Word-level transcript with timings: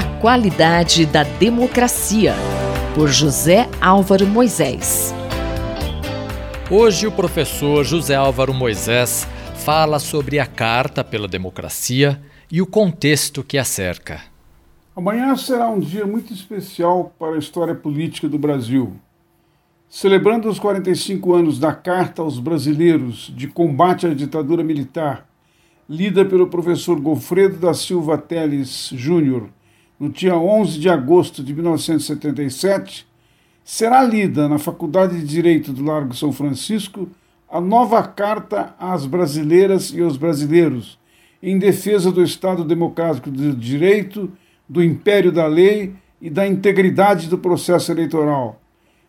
A 0.00 0.18
qualidade 0.18 1.04
da 1.04 1.24
democracia, 1.24 2.32
por 2.94 3.08
José 3.08 3.68
Álvaro 3.82 4.26
Moisés. 4.26 5.14
Hoje, 6.70 7.06
o 7.06 7.12
professor 7.12 7.84
José 7.84 8.14
Álvaro 8.14 8.54
Moisés 8.54 9.28
fala 9.56 9.98
sobre 9.98 10.38
a 10.38 10.46
Carta 10.46 11.04
pela 11.04 11.28
Democracia 11.28 12.18
e 12.50 12.62
o 12.62 12.66
contexto 12.66 13.44
que 13.44 13.58
a 13.58 13.64
cerca. 13.64 14.22
Amanhã 14.96 15.36
será 15.36 15.68
um 15.68 15.78
dia 15.78 16.06
muito 16.06 16.32
especial 16.32 17.14
para 17.18 17.34
a 17.34 17.38
história 17.38 17.74
política 17.74 18.26
do 18.26 18.38
Brasil. 18.38 18.94
Celebrando 19.86 20.48
os 20.48 20.58
45 20.58 21.34
anos 21.34 21.58
da 21.58 21.74
Carta 21.74 22.22
aos 22.22 22.38
Brasileiros 22.38 23.30
de 23.36 23.48
combate 23.48 24.06
à 24.06 24.14
ditadura 24.14 24.64
militar, 24.64 25.28
lida 25.86 26.24
pelo 26.24 26.46
professor 26.46 26.98
Gofredo 26.98 27.58
da 27.58 27.74
Silva 27.74 28.16
Teles 28.16 28.88
Júnior 28.94 29.50
no 30.00 30.08
dia 30.08 30.34
11 30.34 30.80
de 30.80 30.88
agosto 30.88 31.44
de 31.44 31.52
1977, 31.52 33.06
será 33.62 34.02
lida 34.02 34.48
na 34.48 34.58
Faculdade 34.58 35.20
de 35.20 35.26
Direito 35.26 35.74
do 35.74 35.84
Largo 35.84 36.16
São 36.16 36.32
Francisco 36.32 37.06
a 37.46 37.60
nova 37.60 38.02
Carta 38.02 38.74
às 38.78 39.04
Brasileiras 39.04 39.92
e 39.92 40.00
aos 40.00 40.16
Brasileiros, 40.16 40.98
em 41.42 41.58
defesa 41.58 42.10
do 42.10 42.22
Estado 42.22 42.64
Democrático 42.64 43.30
de 43.30 43.54
Direito, 43.54 44.32
do 44.66 44.82
império 44.82 45.30
da 45.30 45.46
lei 45.46 45.92
e 46.18 46.30
da 46.30 46.46
integridade 46.46 47.28
do 47.28 47.36
processo 47.36 47.92
eleitoral, 47.92 48.58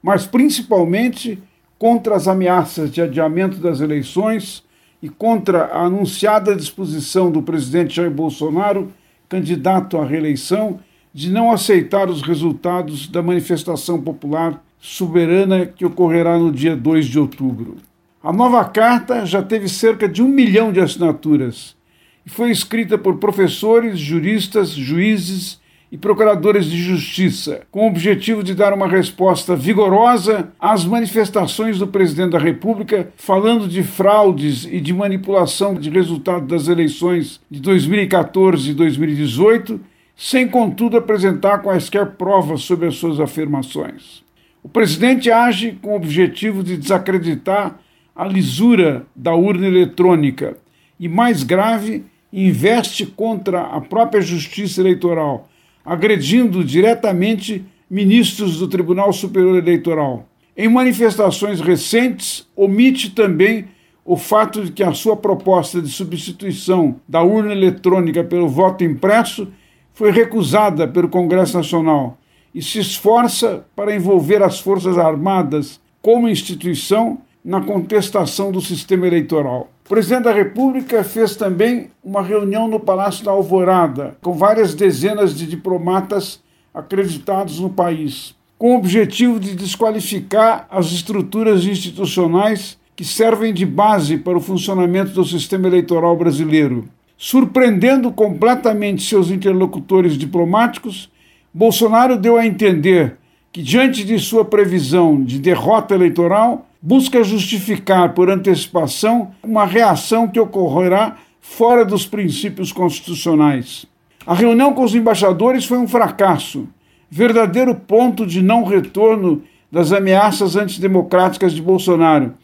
mas 0.00 0.24
principalmente 0.24 1.42
contra 1.78 2.14
as 2.14 2.28
ameaças 2.28 2.92
de 2.92 3.02
adiamento 3.02 3.56
das 3.58 3.80
eleições 3.80 4.62
e 5.02 5.08
contra 5.08 5.64
a 5.64 5.84
anunciada 5.84 6.54
disposição 6.54 7.30
do 7.30 7.42
presidente 7.42 7.96
Jair 7.96 8.10
Bolsonaro, 8.10 8.92
candidato 9.28 9.98
à 9.98 10.04
reeleição, 10.04 10.80
de 11.12 11.30
não 11.30 11.50
aceitar 11.50 12.10
os 12.10 12.22
resultados 12.22 13.08
da 13.08 13.22
manifestação 13.22 14.00
popular 14.00 14.62
soberana 14.78 15.66
que 15.66 15.84
ocorrerá 15.84 16.38
no 16.38 16.52
dia 16.52 16.76
2 16.76 17.06
de 17.06 17.18
outubro. 17.18 17.76
A 18.22 18.32
nova 18.32 18.64
carta 18.64 19.24
já 19.24 19.42
teve 19.42 19.68
cerca 19.68 20.08
de 20.08 20.22
um 20.22 20.28
milhão 20.28 20.72
de 20.72 20.80
assinaturas 20.80 21.76
e 22.24 22.30
foi 22.30 22.50
escrita 22.50 22.98
por 22.98 23.18
professores, 23.18 23.98
juristas, 23.98 24.70
juízes 24.70 25.60
e 25.90 25.96
procuradores 25.96 26.66
de 26.66 26.78
justiça, 26.78 27.62
com 27.70 27.84
o 27.84 27.88
objetivo 27.88 28.42
de 28.42 28.54
dar 28.54 28.72
uma 28.72 28.88
resposta 28.88 29.54
vigorosa 29.54 30.52
às 30.58 30.84
manifestações 30.84 31.78
do 31.78 31.86
presidente 31.86 32.32
da 32.32 32.38
República, 32.38 33.08
falando 33.16 33.68
de 33.68 33.82
fraudes 33.82 34.64
e 34.64 34.80
de 34.80 34.92
manipulação 34.92 35.74
de 35.74 35.88
resultado 35.88 36.46
das 36.46 36.66
eleições 36.66 37.40
de 37.50 37.60
2014 37.60 38.70
e 38.70 38.74
2018, 38.74 39.80
sem 40.16 40.48
contudo 40.48 40.96
apresentar 40.96 41.58
quaisquer 41.58 42.06
provas 42.12 42.62
sobre 42.62 42.88
as 42.88 42.96
suas 42.96 43.20
afirmações. 43.20 44.24
O 44.62 44.68
presidente 44.68 45.30
age 45.30 45.78
com 45.80 45.92
o 45.92 45.96
objetivo 45.96 46.64
de 46.64 46.76
desacreditar 46.76 47.78
a 48.14 48.26
lisura 48.26 49.06
da 49.14 49.34
urna 49.34 49.66
eletrônica 49.66 50.56
e, 50.98 51.08
mais 51.08 51.42
grave, 51.42 52.04
investe 52.32 53.06
contra 53.06 53.60
a 53.62 53.80
própria 53.80 54.20
justiça 54.20 54.80
eleitoral, 54.80 55.48
agredindo 55.86 56.64
diretamente 56.64 57.64
ministros 57.88 58.58
do 58.58 58.66
Tribunal 58.66 59.12
Superior 59.12 59.56
Eleitoral. 59.56 60.28
Em 60.56 60.68
manifestações 60.68 61.60
recentes, 61.60 62.48
omite 62.56 63.10
também 63.10 63.66
o 64.04 64.16
fato 64.16 64.64
de 64.64 64.72
que 64.72 64.82
a 64.82 64.92
sua 64.92 65.16
proposta 65.16 65.80
de 65.80 65.88
substituição 65.88 66.96
da 67.08 67.22
urna 67.22 67.52
eletrônica 67.52 68.24
pelo 68.24 68.48
voto 68.48 68.82
impresso 68.82 69.48
foi 69.92 70.10
recusada 70.10 70.88
pelo 70.88 71.08
Congresso 71.08 71.56
Nacional 71.56 72.18
e 72.52 72.60
se 72.60 72.80
esforça 72.80 73.64
para 73.76 73.94
envolver 73.94 74.42
as 74.42 74.58
Forças 74.58 74.98
Armadas 74.98 75.80
como 76.02 76.28
instituição 76.28 77.18
na 77.44 77.60
contestação 77.60 78.50
do 78.50 78.60
sistema 78.60 79.06
eleitoral. 79.06 79.70
O 79.86 79.88
presidente 79.88 80.24
da 80.24 80.32
República 80.32 81.04
fez 81.04 81.36
também 81.36 81.92
uma 82.02 82.20
reunião 82.20 82.66
no 82.66 82.80
Palácio 82.80 83.24
da 83.24 83.30
Alvorada, 83.30 84.16
com 84.20 84.32
várias 84.32 84.74
dezenas 84.74 85.32
de 85.32 85.46
diplomatas 85.46 86.42
acreditados 86.74 87.60
no 87.60 87.70
país, 87.70 88.34
com 88.58 88.74
o 88.74 88.78
objetivo 88.78 89.38
de 89.38 89.54
desqualificar 89.54 90.66
as 90.72 90.86
estruturas 90.86 91.64
institucionais 91.64 92.76
que 92.96 93.04
servem 93.04 93.54
de 93.54 93.64
base 93.64 94.18
para 94.18 94.36
o 94.36 94.40
funcionamento 94.40 95.12
do 95.12 95.24
sistema 95.24 95.68
eleitoral 95.68 96.16
brasileiro. 96.16 96.88
Surpreendendo 97.16 98.10
completamente 98.10 99.04
seus 99.04 99.30
interlocutores 99.30 100.18
diplomáticos, 100.18 101.08
Bolsonaro 101.54 102.18
deu 102.18 102.36
a 102.36 102.44
entender 102.44 103.18
que, 103.52 103.62
diante 103.62 104.02
de 104.02 104.18
sua 104.18 104.44
previsão 104.44 105.22
de 105.22 105.38
derrota 105.38 105.94
eleitoral, 105.94 106.66
busca 106.86 107.24
justificar 107.24 108.14
por 108.14 108.30
antecipação 108.30 109.32
uma 109.42 109.66
reação 109.66 110.28
que 110.28 110.38
ocorrerá 110.38 111.16
fora 111.40 111.84
dos 111.84 112.06
princípios 112.06 112.70
constitucionais. 112.70 113.86
A 114.24 114.32
reunião 114.32 114.72
com 114.72 114.84
os 114.84 114.94
embaixadores 114.94 115.64
foi 115.64 115.78
um 115.78 115.88
fracasso, 115.88 116.68
verdadeiro 117.10 117.74
ponto 117.74 118.24
de 118.24 118.40
não 118.40 118.62
retorno 118.62 119.42
das 119.68 119.90
ameaças 119.90 120.54
antidemocráticas 120.54 121.52
de 121.52 121.60
Bolsonaro, 121.60 122.34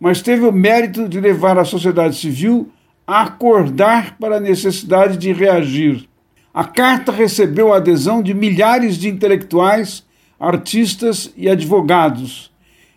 mas 0.00 0.20
teve 0.20 0.44
o 0.44 0.50
mérito 0.50 1.08
de 1.08 1.20
levar 1.20 1.56
a 1.56 1.64
sociedade 1.64 2.16
civil 2.16 2.68
a 3.06 3.22
acordar 3.22 4.16
para 4.18 4.38
a 4.38 4.40
necessidade 4.40 5.16
de 5.16 5.32
reagir. 5.32 6.08
A 6.52 6.64
carta 6.64 7.12
recebeu 7.12 7.72
a 7.72 7.76
adesão 7.76 8.20
de 8.20 8.34
milhares 8.34 8.96
de 8.96 9.08
intelectuais, 9.08 10.04
artistas 10.40 11.32
e 11.36 11.48
advogados 11.48 12.51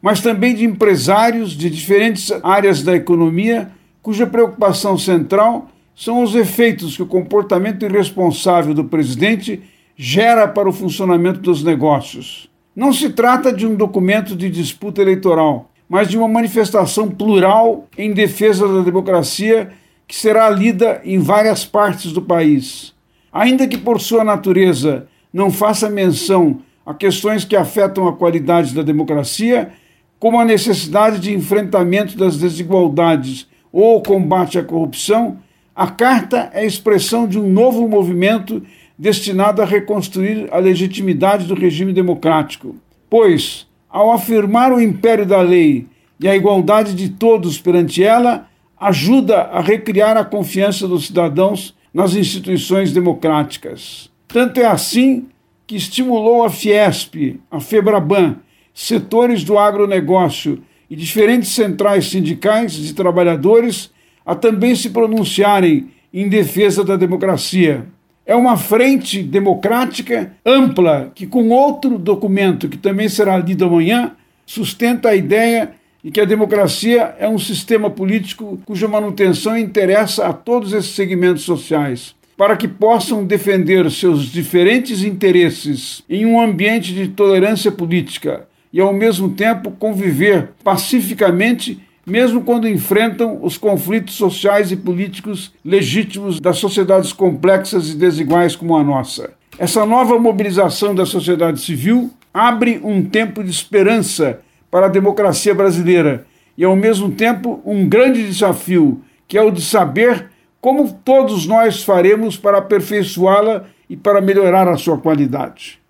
mas 0.00 0.20
também 0.20 0.54
de 0.54 0.64
empresários 0.64 1.52
de 1.52 1.68
diferentes 1.68 2.30
áreas 2.42 2.82
da 2.82 2.94
economia, 2.94 3.70
cuja 4.02 4.26
preocupação 4.26 4.96
central 4.96 5.68
são 5.94 6.22
os 6.22 6.34
efeitos 6.34 6.96
que 6.96 7.02
o 7.02 7.06
comportamento 7.06 7.84
irresponsável 7.84 8.72
do 8.72 8.84
presidente 8.84 9.60
gera 9.96 10.46
para 10.46 10.68
o 10.68 10.72
funcionamento 10.72 11.40
dos 11.40 11.64
negócios. 11.64 12.48
Não 12.74 12.92
se 12.92 13.10
trata 13.10 13.52
de 13.52 13.66
um 13.66 13.74
documento 13.74 14.36
de 14.36 14.48
disputa 14.48 15.02
eleitoral, 15.02 15.68
mas 15.88 16.06
de 16.06 16.16
uma 16.16 16.28
manifestação 16.28 17.08
plural 17.08 17.88
em 17.98 18.12
defesa 18.12 18.68
da 18.68 18.82
democracia 18.82 19.72
que 20.06 20.14
será 20.14 20.48
lida 20.48 21.00
em 21.04 21.18
várias 21.18 21.64
partes 21.64 22.12
do 22.12 22.22
país. 22.22 22.94
Ainda 23.32 23.66
que 23.66 23.76
por 23.76 24.00
sua 24.00 24.22
natureza 24.22 25.08
não 25.32 25.50
faça 25.50 25.90
menção 25.90 26.60
a 26.86 26.94
questões 26.94 27.44
que 27.44 27.56
afetam 27.56 28.06
a 28.06 28.12
qualidade 28.14 28.74
da 28.74 28.82
democracia, 28.82 29.72
como 30.18 30.40
a 30.40 30.44
necessidade 30.44 31.20
de 31.20 31.34
enfrentamento 31.34 32.16
das 32.16 32.36
desigualdades 32.36 33.46
ou 33.72 34.02
combate 34.02 34.58
à 34.58 34.64
corrupção, 34.64 35.38
a 35.74 35.86
Carta 35.86 36.50
é 36.52 36.60
a 36.60 36.66
expressão 36.66 37.28
de 37.28 37.38
um 37.38 37.48
novo 37.48 37.88
movimento 37.88 38.62
destinado 38.98 39.62
a 39.62 39.64
reconstruir 39.64 40.48
a 40.50 40.58
legitimidade 40.58 41.46
do 41.46 41.54
regime 41.54 41.92
democrático. 41.92 42.74
Pois, 43.08 43.66
ao 43.88 44.12
afirmar 44.12 44.72
o 44.72 44.80
império 44.80 45.24
da 45.24 45.40
lei 45.40 45.86
e 46.18 46.26
a 46.26 46.34
igualdade 46.34 46.94
de 46.94 47.10
todos 47.10 47.60
perante 47.60 48.02
ela, 48.02 48.48
ajuda 48.80 49.42
a 49.42 49.60
recriar 49.60 50.16
a 50.16 50.24
confiança 50.24 50.88
dos 50.88 51.06
cidadãos 51.06 51.76
nas 51.94 52.14
instituições 52.14 52.92
democráticas. 52.92 54.10
Tanto 54.26 54.58
é 54.58 54.66
assim 54.66 55.26
que 55.66 55.76
estimulou 55.76 56.44
a 56.44 56.50
Fiesp, 56.50 57.40
a 57.50 57.60
Febraban 57.60 58.36
setores 58.78 59.42
do 59.42 59.58
agronegócio 59.58 60.62
e 60.88 60.94
diferentes 60.94 61.50
centrais 61.50 62.06
sindicais 62.06 62.74
de 62.74 62.94
trabalhadores 62.94 63.90
a 64.24 64.36
também 64.36 64.72
se 64.76 64.90
pronunciarem 64.90 65.88
em 66.14 66.28
defesa 66.28 66.84
da 66.84 66.94
democracia. 66.94 67.86
É 68.24 68.36
uma 68.36 68.56
frente 68.56 69.20
democrática 69.20 70.32
ampla 70.46 71.10
que, 71.12 71.26
com 71.26 71.48
outro 71.48 71.98
documento 71.98 72.68
que 72.68 72.78
também 72.78 73.08
será 73.08 73.36
lido 73.36 73.64
amanhã, 73.64 74.12
sustenta 74.46 75.08
a 75.08 75.16
ideia 75.16 75.72
de 76.02 76.12
que 76.12 76.20
a 76.20 76.24
democracia 76.24 77.16
é 77.18 77.28
um 77.28 77.38
sistema 77.38 77.90
político 77.90 78.60
cuja 78.64 78.86
manutenção 78.86 79.58
interessa 79.58 80.24
a 80.24 80.32
todos 80.32 80.72
esses 80.72 80.94
segmentos 80.94 81.42
sociais, 81.42 82.14
para 82.36 82.56
que 82.56 82.68
possam 82.68 83.26
defender 83.26 83.90
seus 83.90 84.26
diferentes 84.26 85.02
interesses 85.02 86.04
em 86.08 86.24
um 86.24 86.40
ambiente 86.40 86.94
de 86.94 87.08
tolerância 87.08 87.72
política 87.72 88.46
e, 88.72 88.80
ao 88.80 88.92
mesmo 88.92 89.30
tempo, 89.30 89.70
conviver 89.72 90.50
pacificamente, 90.62 91.80
mesmo 92.06 92.42
quando 92.42 92.68
enfrentam 92.68 93.38
os 93.42 93.56
conflitos 93.56 94.14
sociais 94.14 94.70
e 94.70 94.76
políticos 94.76 95.52
legítimos 95.64 96.40
das 96.40 96.58
sociedades 96.58 97.12
complexas 97.12 97.90
e 97.90 97.96
desiguais 97.96 98.54
como 98.54 98.76
a 98.76 98.84
nossa. 98.84 99.30
Essa 99.58 99.84
nova 99.84 100.18
mobilização 100.18 100.94
da 100.94 101.04
sociedade 101.04 101.60
civil 101.60 102.10
abre 102.32 102.80
um 102.84 103.04
tempo 103.04 103.42
de 103.42 103.50
esperança 103.50 104.40
para 104.70 104.86
a 104.86 104.90
democracia 104.90 105.54
brasileira 105.54 106.26
e, 106.56 106.64
ao 106.64 106.76
mesmo 106.76 107.10
tempo, 107.10 107.60
um 107.64 107.88
grande 107.88 108.22
desafio, 108.24 109.02
que 109.26 109.36
é 109.36 109.42
o 109.42 109.50
de 109.50 109.62
saber 109.62 110.30
como 110.60 110.92
todos 111.04 111.46
nós 111.46 111.82
faremos 111.82 112.36
para 112.36 112.58
aperfeiçoá-la 112.58 113.64
e 113.88 113.96
para 113.96 114.20
melhorar 114.20 114.68
a 114.68 114.76
sua 114.76 114.98
qualidade. 114.98 115.80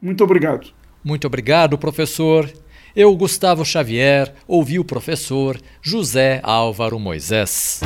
Muito 0.00 0.22
obrigado. 0.22 0.68
Muito 1.06 1.28
obrigado, 1.28 1.78
professor. 1.78 2.52
Eu, 2.96 3.14
Gustavo 3.14 3.64
Xavier, 3.64 4.34
ouvi 4.48 4.80
o 4.80 4.84
professor 4.84 5.56
José 5.80 6.40
Álvaro 6.42 6.98
Moisés. 6.98 7.80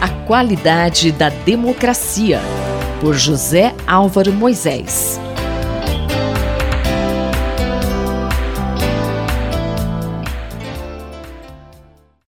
A 0.00 0.08
qualidade 0.26 1.12
da 1.12 1.28
democracia, 1.28 2.40
por 2.98 3.14
José 3.14 3.74
Álvaro 3.86 4.32
Moisés. 4.32 5.20